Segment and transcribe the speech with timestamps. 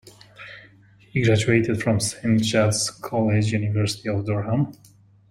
[0.97, 4.73] He graduated from Saint Chad's College, University of Durham.